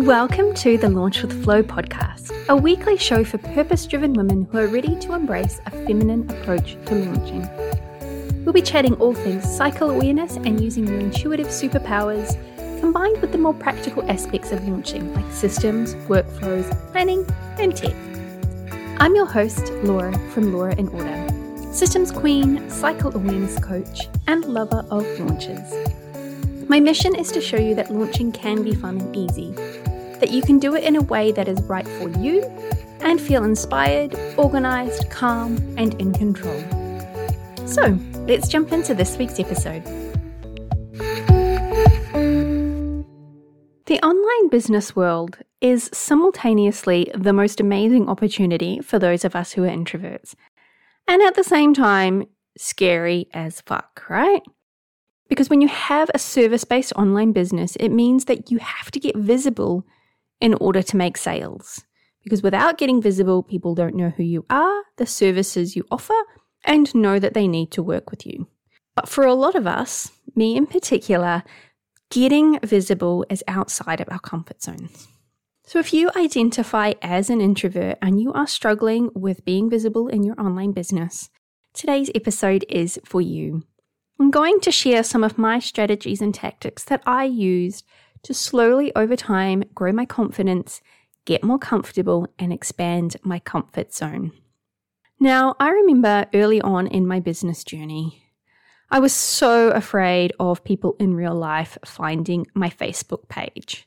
[0.00, 4.56] Welcome to the Launch with Flow podcast, a weekly show for purpose driven women who
[4.56, 7.46] are ready to embrace a feminine approach to launching.
[8.42, 12.32] We'll be chatting all things cycle awareness and using your intuitive superpowers
[12.80, 17.26] combined with the more practical aspects of launching like systems, workflows, planning,
[17.58, 17.94] and tech.
[19.00, 24.82] I'm your host, Laura from Laura in Order, systems queen, cycle awareness coach, and lover
[24.90, 25.74] of launches.
[26.70, 29.52] My mission is to show you that launching can be fun and easy,
[30.20, 32.44] that you can do it in a way that is right for you
[33.00, 36.60] and feel inspired, organized, calm, and in control.
[37.66, 39.84] So, let's jump into this week's episode.
[43.86, 49.64] The online business world is simultaneously the most amazing opportunity for those of us who
[49.64, 50.34] are introverts,
[51.08, 54.42] and at the same time, scary as fuck, right?
[55.28, 59.00] Because when you have a service based online business, it means that you have to
[59.00, 59.86] get visible
[60.40, 61.84] in order to make sales.
[62.22, 66.14] Because without getting visible, people don't know who you are, the services you offer,
[66.64, 68.46] and know that they need to work with you.
[68.94, 71.42] But for a lot of us, me in particular,
[72.10, 75.08] getting visible is outside of our comfort zones.
[75.64, 80.24] So if you identify as an introvert and you are struggling with being visible in
[80.24, 81.30] your online business,
[81.72, 83.62] today's episode is for you.
[84.18, 87.86] I'm going to share some of my strategies and tactics that I used
[88.22, 90.80] to slowly over time grow my confidence,
[91.24, 94.32] get more comfortable, and expand my comfort zone.
[95.18, 98.22] Now, I remember early on in my business journey,
[98.90, 103.86] I was so afraid of people in real life finding my Facebook page.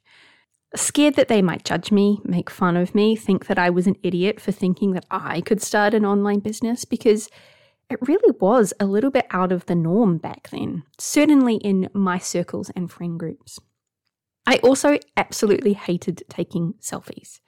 [0.76, 3.98] Scared that they might judge me, make fun of me, think that I was an
[4.02, 7.30] idiot for thinking that I could start an online business because
[7.89, 12.17] it really was a little bit out of the norm back then, certainly in my
[12.17, 13.59] circles and friend groups.
[14.45, 17.39] I also absolutely hated taking selfies.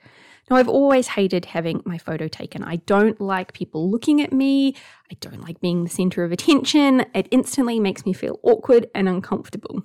[0.50, 2.64] Now, I've always hated having my photo taken.
[2.64, 4.76] I don't like people looking at me.
[5.12, 7.06] I don't like being the center of attention.
[7.16, 9.84] It instantly makes me feel awkward and uncomfortable.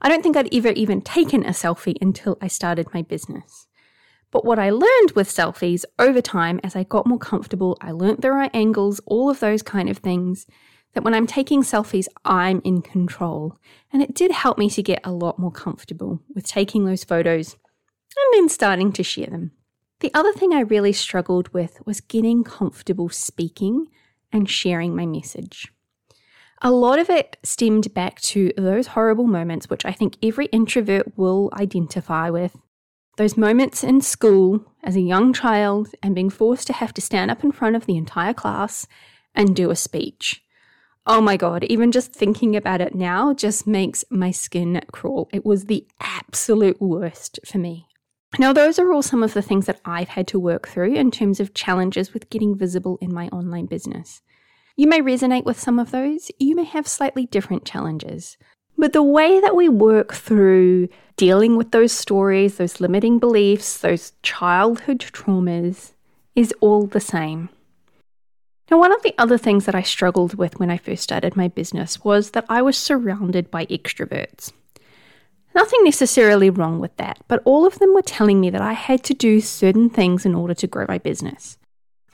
[0.00, 3.66] I don't think I'd ever even taken a selfie until I started my business.
[4.30, 8.22] But what I learned with selfies over time as I got more comfortable, I learned
[8.22, 10.46] the right angles, all of those kind of things,
[10.94, 13.58] that when I'm taking selfies, I'm in control.
[13.92, 17.56] And it did help me to get a lot more comfortable with taking those photos
[18.16, 19.52] and then starting to share them.
[20.00, 23.88] The other thing I really struggled with was getting comfortable speaking
[24.32, 25.72] and sharing my message.
[26.62, 31.16] A lot of it stemmed back to those horrible moments, which I think every introvert
[31.16, 32.56] will identify with,
[33.16, 37.30] those moments in school as a young child and being forced to have to stand
[37.30, 38.86] up in front of the entire class
[39.34, 40.43] and do a speech.
[41.06, 45.28] Oh my God, even just thinking about it now just makes my skin crawl.
[45.32, 47.86] It was the absolute worst for me.
[48.38, 51.10] Now, those are all some of the things that I've had to work through in
[51.10, 54.22] terms of challenges with getting visible in my online business.
[54.76, 58.38] You may resonate with some of those, you may have slightly different challenges.
[58.78, 64.14] But the way that we work through dealing with those stories, those limiting beliefs, those
[64.22, 65.92] childhood traumas
[66.34, 67.50] is all the same.
[68.70, 71.48] Now, one of the other things that I struggled with when I first started my
[71.48, 74.52] business was that I was surrounded by extroverts.
[75.54, 79.04] Nothing necessarily wrong with that, but all of them were telling me that I had
[79.04, 81.58] to do certain things in order to grow my business.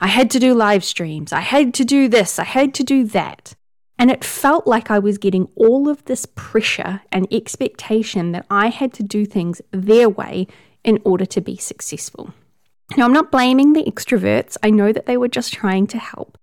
[0.01, 3.05] I had to do live streams, I had to do this, I had to do
[3.05, 3.55] that.
[3.99, 8.69] And it felt like I was getting all of this pressure and expectation that I
[8.69, 10.47] had to do things their way
[10.83, 12.33] in order to be successful.
[12.97, 16.39] Now, I'm not blaming the extroverts, I know that they were just trying to help.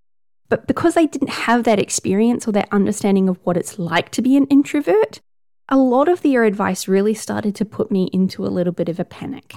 [0.50, 4.22] But because they didn't have that experience or that understanding of what it's like to
[4.22, 5.20] be an introvert,
[5.70, 9.00] a lot of their advice really started to put me into a little bit of
[9.00, 9.56] a panic.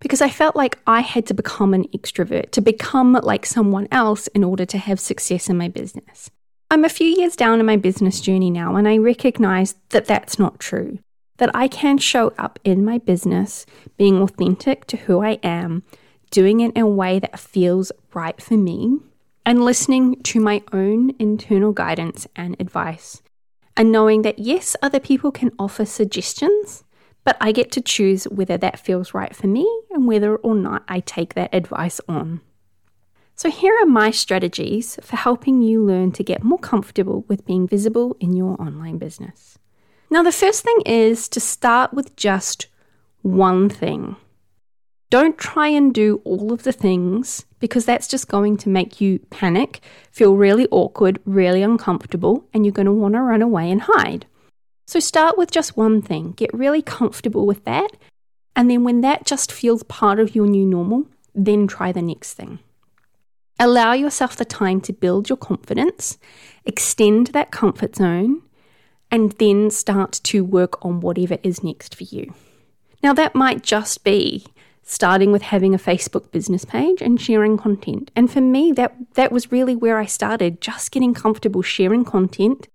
[0.00, 4.26] Because I felt like I had to become an extrovert, to become like someone else
[4.28, 6.30] in order to have success in my business.
[6.70, 10.38] I'm a few years down in my business journey now, and I recognize that that's
[10.38, 10.98] not true.
[11.36, 13.66] That I can show up in my business
[13.98, 15.82] being authentic to who I am,
[16.30, 18.98] doing it in a way that feels right for me,
[19.44, 23.22] and listening to my own internal guidance and advice.
[23.76, 26.84] And knowing that yes, other people can offer suggestions,
[27.24, 30.84] but I get to choose whether that feels right for me and whether or not
[30.88, 32.40] I take that advice on.
[33.34, 37.66] So, here are my strategies for helping you learn to get more comfortable with being
[37.66, 39.58] visible in your online business.
[40.10, 42.66] Now, the first thing is to start with just
[43.22, 44.16] one thing.
[45.08, 49.20] Don't try and do all of the things because that's just going to make you
[49.30, 49.80] panic,
[50.10, 54.26] feel really awkward, really uncomfortable, and you're going to want to run away and hide.
[54.88, 57.92] So start with just one thing, get really comfortable with that,
[58.54, 62.34] And then when that just feels part of your new normal, then try the next
[62.34, 62.58] thing.
[63.58, 66.18] Allow yourself the time to build your confidence,
[66.64, 68.42] extend that comfort zone,
[69.10, 72.34] and then start to work on whatever is next for you.
[73.02, 74.46] Now, that might just be
[74.82, 78.10] starting with having a Facebook business page and sharing content.
[78.16, 82.68] And for me, that, that was really where I started, just getting comfortable sharing content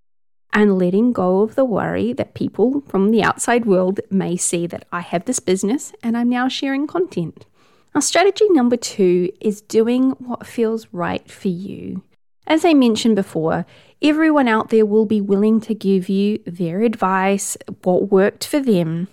[0.53, 4.85] and letting go of the worry that people from the outside world may see that
[4.91, 7.45] I have this business and I'm now sharing content.
[7.93, 12.03] Now, strategy number two is doing what feels right for you.
[12.45, 13.65] As I mentioned before,
[14.01, 19.09] everyone out there will be willing to give you their advice, what worked for them,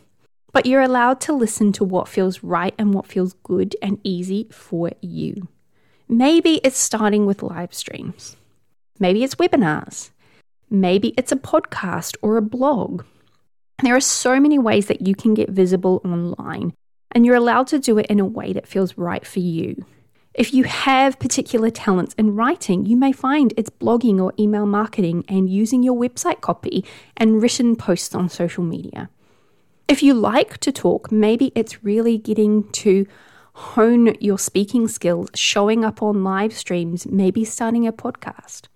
[0.55, 4.47] but you're allowed to listen to what feels right and what feels good and easy
[4.53, 5.49] for you.
[6.09, 8.37] Maybe it's starting with live streams.
[9.01, 10.11] Maybe it's webinars.
[10.71, 13.05] Maybe it's a podcast or a blog.
[13.83, 16.73] There are so many ways that you can get visible online,
[17.11, 19.85] and you're allowed to do it in a way that feels right for you.
[20.35, 25.25] If you have particular talents in writing, you may find it's blogging or email marketing
[25.29, 26.85] and using your website copy
[27.17, 29.11] and written posts on social media.
[29.87, 33.07] If you like to talk, maybe it's really getting to
[33.53, 38.69] hone your speaking skills, showing up on live streams, maybe starting a podcast.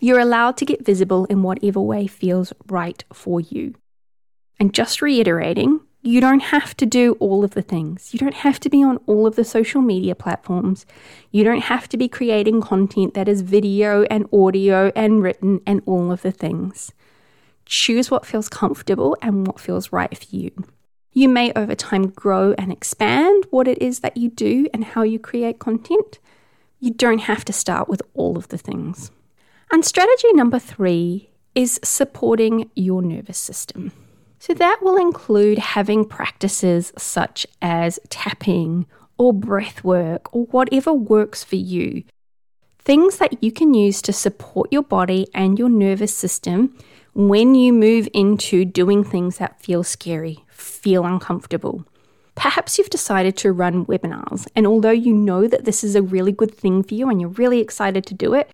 [0.00, 3.74] You're allowed to get visible in whatever way feels right for you.
[4.58, 8.12] And just reiterating, you don't have to do all of the things.
[8.12, 10.84] You don't have to be on all of the social media platforms.
[11.30, 15.80] You don't have to be creating content that is video and audio and written and
[15.86, 16.92] all of the things.
[17.66, 20.50] Choose what feels comfortable and what feels right for you.
[21.12, 25.02] You may over time grow and expand what it is that you do and how
[25.02, 26.18] you create content.
[26.80, 29.10] You don't have to start with all of the things.
[29.72, 33.92] And strategy number three is supporting your nervous system.
[34.38, 41.44] So that will include having practices such as tapping or breath work or whatever works
[41.44, 42.04] for you.
[42.78, 46.76] Things that you can use to support your body and your nervous system
[47.14, 51.84] when you move into doing things that feel scary, feel uncomfortable.
[52.34, 56.32] Perhaps you've decided to run webinars, and although you know that this is a really
[56.32, 58.50] good thing for you and you're really excited to do it,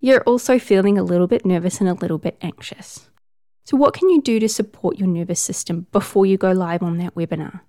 [0.00, 3.10] you're also feeling a little bit nervous and a little bit anxious.
[3.64, 6.98] So, what can you do to support your nervous system before you go live on
[6.98, 7.62] that webinar?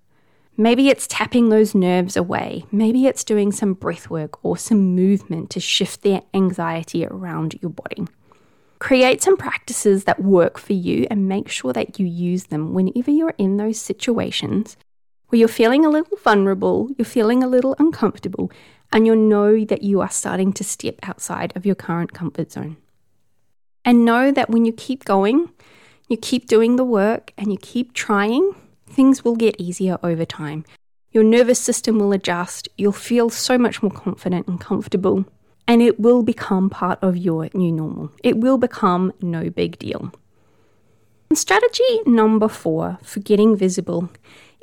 [0.56, 2.66] Maybe it's tapping those nerves away.
[2.72, 7.72] Maybe it's doing some breath work or some movement to shift the anxiety around your
[7.72, 8.06] body.
[8.80, 13.12] Create some practices that work for you and make sure that you use them whenever
[13.12, 14.78] you're in those situations
[15.30, 18.52] where you're feeling a little vulnerable, you're feeling a little uncomfortable,
[18.92, 22.78] and you know that you are starting to step outside of your current comfort zone.
[23.84, 25.50] And know that when you keep going,
[26.08, 28.56] you keep doing the work, and you keep trying,
[28.90, 30.64] things will get easier over time.
[31.12, 35.26] Your nervous system will adjust, you'll feel so much more confident and comfortable,
[35.68, 38.12] and it will become part of your new normal.
[38.24, 40.12] It will become no big deal.
[41.30, 44.10] And strategy number four for getting visible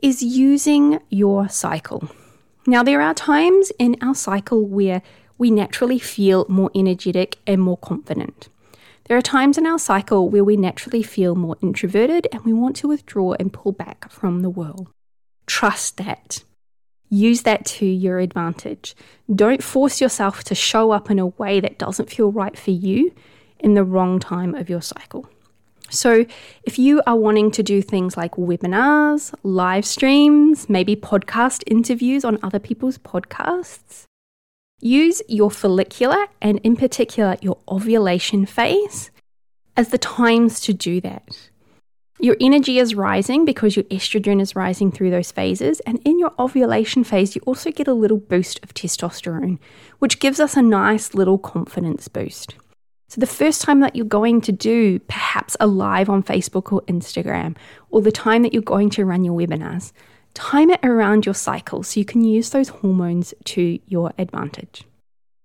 [0.03, 2.09] is using your cycle.
[2.67, 5.03] Now, there are times in our cycle where
[5.37, 8.49] we naturally feel more energetic and more confident.
[9.05, 12.77] There are times in our cycle where we naturally feel more introverted and we want
[12.77, 14.89] to withdraw and pull back from the world.
[15.47, 16.43] Trust that.
[17.14, 18.97] Use that to your advantage.
[19.33, 23.14] Don't force yourself to show up in a way that doesn't feel right for you
[23.61, 25.30] in the wrong time of your cycle.
[25.90, 26.26] So,
[26.64, 32.40] if you are wanting to do things like webinars, live streams, maybe podcast interviews on
[32.42, 34.06] other people's podcasts,
[34.80, 39.12] use your follicular and, in particular, your ovulation phase
[39.76, 41.50] as the times to do that.
[42.21, 45.80] Your energy is rising because your estrogen is rising through those phases.
[45.80, 49.59] And in your ovulation phase, you also get a little boost of testosterone,
[49.99, 52.54] which gives us a nice little confidence boost.
[53.09, 56.83] So, the first time that you're going to do perhaps a live on Facebook or
[56.83, 57.56] Instagram,
[57.90, 59.92] or the time that you're going to run your webinars,
[60.33, 64.85] time it around your cycle so you can use those hormones to your advantage.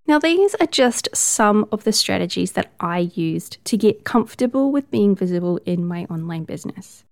[0.09, 4.89] Now, these are just some of the strategies that I used to get comfortable with
[4.89, 7.03] being visible in my online business.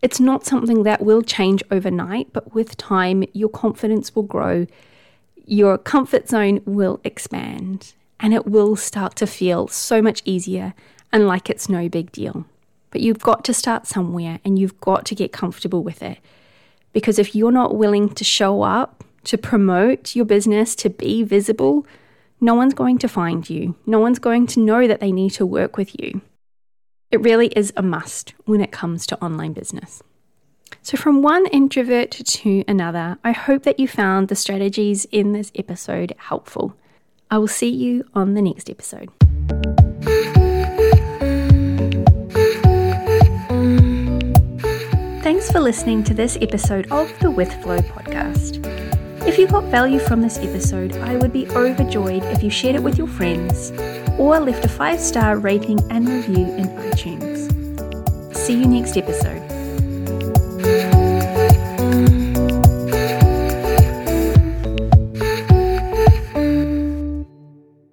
[0.00, 4.66] It's not something that will change overnight, but with time, your confidence will grow,
[5.44, 10.72] your comfort zone will expand, and it will start to feel so much easier
[11.12, 12.46] and like it's no big deal.
[12.92, 16.16] But you've got to start somewhere and you've got to get comfortable with it.
[16.94, 21.86] Because if you're not willing to show up to promote your business, to be visible,
[22.40, 23.74] no one's going to find you.
[23.86, 26.20] No one's going to know that they need to work with you.
[27.10, 30.02] It really is a must when it comes to online business.
[30.82, 35.52] So, from one introvert to another, I hope that you found the strategies in this
[35.54, 36.76] episode helpful.
[37.30, 39.08] I will see you on the next episode.
[45.24, 48.60] Thanks for listening to this episode of the With Flow podcast.
[49.26, 52.82] If you got value from this episode, I would be overjoyed if you shared it
[52.82, 53.70] with your friends
[54.18, 58.36] or left a five star rating and review in iTunes.
[58.36, 59.53] See you next episode.